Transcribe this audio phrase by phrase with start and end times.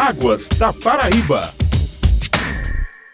[0.00, 1.52] Águas da Paraíba.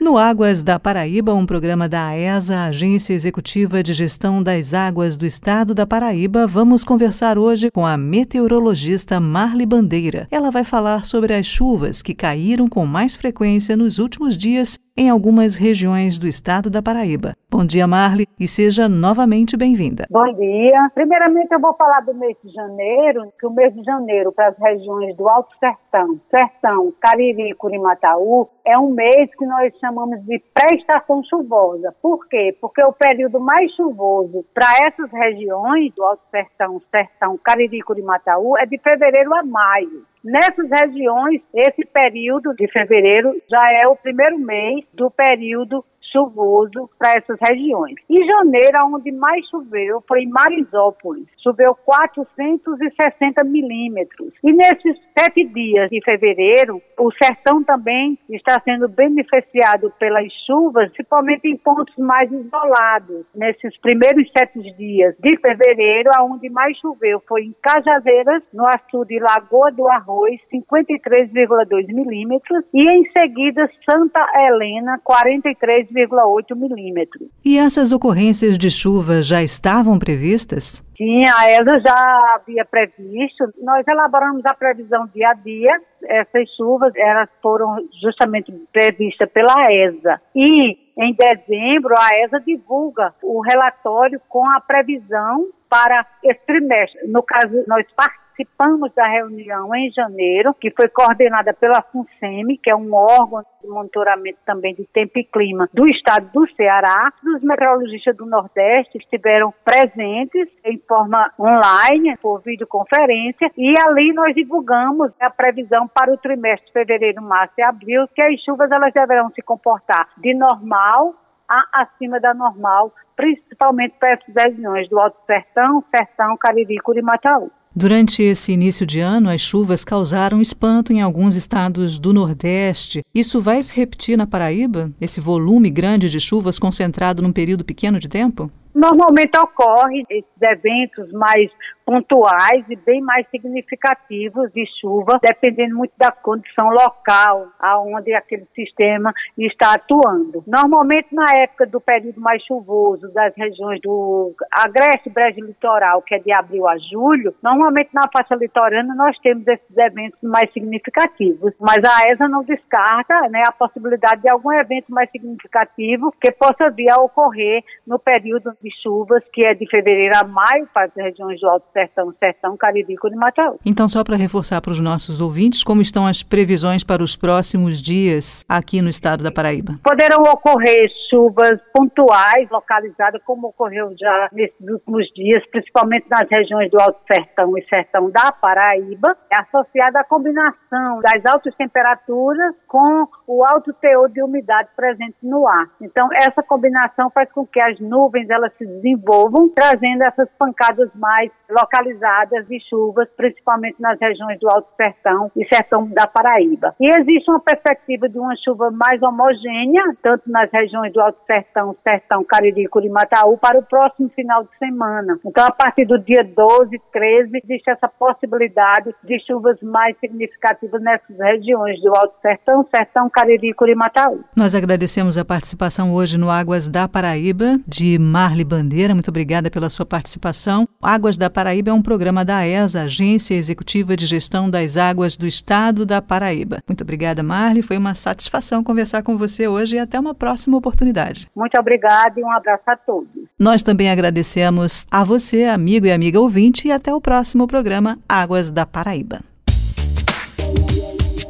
[0.00, 5.26] No Águas da Paraíba, um programa da AESA, Agência Executiva de Gestão das Águas do
[5.26, 10.28] Estado da Paraíba, vamos conversar hoje com a meteorologista Marli Bandeira.
[10.30, 15.08] Ela vai falar sobre as chuvas que caíram com mais frequência nos últimos dias em
[15.08, 17.34] algumas regiões do estado da Paraíba.
[17.48, 20.06] Bom dia, Marli, e seja novamente bem-vinda.
[20.10, 20.90] Bom dia.
[20.92, 24.58] Primeiramente, eu vou falar do mês de janeiro, que o mês de janeiro para as
[24.58, 30.42] regiões do Alto Sertão, Sertão, Cariri e Curimataú é um mês que nós chamamos de
[30.52, 31.94] pré-estação chuvosa.
[32.02, 32.56] Por quê?
[32.60, 38.58] Porque o período mais chuvoso para essas regiões do Alto Sertão, Sertão, Cariri e Curimataú
[38.58, 40.02] é de fevereiro a maio.
[40.24, 47.12] Nessas regiões, esse período de fevereiro já é o primeiro mês do período chuvoso para
[47.18, 47.94] essas regiões.
[48.08, 51.26] Em janeiro, onde mais choveu, foi em Marisópolis.
[51.42, 54.32] Choveu 460 milímetros.
[54.42, 61.48] E nesses sete dias de fevereiro, o sertão também está sendo beneficiado pelas chuvas, principalmente
[61.48, 63.26] em pontos mais isolados.
[63.34, 69.70] Nesses primeiros sete dias de fevereiro, aonde mais choveu foi em Cajazeiras, no açude Lagoa
[69.72, 72.64] do Arroz, 53,2 milímetros.
[72.72, 77.28] E em seguida, Santa Helena, 43 3,8 milímetros.
[77.44, 80.84] E essas ocorrências de chuva já estavam previstas?
[80.96, 83.44] Sim, a ESA já havia previsto.
[83.62, 85.80] Nós elaboramos a previsão dia a dia.
[86.04, 90.20] Essas chuvas elas foram justamente previstas pela ESA.
[90.34, 97.06] E em dezembro, a ESA divulga o relatório com a previsão para esse trimestre.
[97.06, 102.70] No caso, nós participamos participamos da reunião em janeiro, que foi coordenada pela FUNSEMI, que
[102.70, 107.12] é um órgão de monitoramento também de tempo e clima do estado do Ceará.
[107.24, 115.10] Os meteorologistas do Nordeste estiveram presentes em forma online, por videoconferência, e ali nós divulgamos
[115.20, 119.30] a previsão para o trimestre de fevereiro, março e abril, que as chuvas elas deverão
[119.30, 121.14] se comportar de normal
[121.48, 127.50] a acima da normal, principalmente para essas regiões do Alto Sertão, Sertão, Cariri e Curimataú.
[127.78, 133.04] Durante esse início de ano, as chuvas causaram espanto em alguns estados do Nordeste.
[133.14, 134.90] Isso vai se repetir na Paraíba?
[135.00, 138.50] Esse volume grande de chuvas concentrado num período pequeno de tempo?
[138.78, 141.50] Normalmente ocorre esses eventos mais
[141.84, 149.12] pontuais e bem mais significativos de chuva, dependendo muito da condição local aonde aquele sistema
[149.36, 150.44] está atuando.
[150.46, 156.18] Normalmente na época do período mais chuvoso das regiões do agreste brejo litoral, que é
[156.18, 161.78] de abril a julho, normalmente na faixa litorânea nós temos esses eventos mais significativos, mas
[161.82, 166.92] a ESA não descarta né, a possibilidade de algum evento mais significativo que possa vir
[166.92, 171.40] a ocorrer no período de chuvas, que é de fevereiro a maio para as regiões
[171.40, 173.58] do Alto Sertão, Sertão, Cariri e Mataú.
[173.64, 177.82] Então, só para reforçar para os nossos ouvintes, como estão as previsões para os próximos
[177.82, 179.78] dias aqui no estado da Paraíba?
[179.82, 186.80] Poderão ocorrer chuvas pontuais, localizadas, como ocorreu já nesses últimos dias, principalmente nas regiões do
[186.80, 193.72] Alto Sertão e Sertão da Paraíba, associada à combinação das altas temperaturas com o alto
[193.74, 195.66] teor de umidade presente no ar.
[195.80, 201.30] Então, essa combinação faz com que as nuvens elas se desenvolvam, trazendo essas pancadas mais
[201.48, 206.74] localizadas de chuvas, principalmente nas regiões do Alto Sertão e Sertão da Paraíba.
[206.80, 211.76] E existe uma perspectiva de uma chuva mais homogênea, tanto nas regiões do Alto Sertão,
[211.82, 215.18] Sertão, Cariri e Curimataú, para o próximo final de semana.
[215.24, 221.16] Então, a partir do dia 12, 13, existe essa possibilidade de chuvas mais significativas nessas
[221.16, 224.20] regiões do Alto Sertão, Sertão, Cariri e Curimataú.
[224.36, 227.98] Nós agradecemos a participação hoje no Águas da Paraíba de
[228.38, 228.94] Marli Bandeira.
[228.94, 230.68] Muito obrigada pela sua participação.
[230.82, 235.26] Águas da Paraíba é um programa da ESA, Agência Executiva de Gestão das Águas do
[235.26, 236.62] Estado da Paraíba.
[236.68, 237.62] Muito obrigada, Marli.
[237.62, 241.28] Foi uma satisfação conversar com você hoje e até uma próxima oportunidade.
[241.34, 243.08] Muito obrigada e um abraço a todos.
[243.38, 248.50] Nós também agradecemos a você, amigo e amiga ouvinte, e até o próximo programa Águas
[248.50, 249.20] da Paraíba.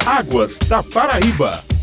[0.05, 1.78] Águas da Paraíba.